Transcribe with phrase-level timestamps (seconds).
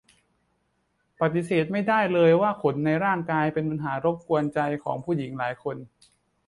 [1.21, 3.93] ปฎิเสธไม่ได้เลยว่าขนในร่างกายเป็นปัญหา
[4.27, 5.77] กวนใจของผู้หญิงหลายคน